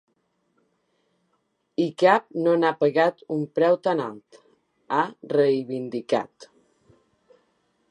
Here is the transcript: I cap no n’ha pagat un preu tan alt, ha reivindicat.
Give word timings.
I 1.85 1.85
cap 2.03 2.25
no 2.47 2.55
n’ha 2.63 2.71
pagat 2.79 3.21
un 3.37 3.45
preu 3.59 3.79
tan 3.89 4.03
alt, 4.07 4.41
ha 4.97 5.05
reivindicat. 5.37 6.51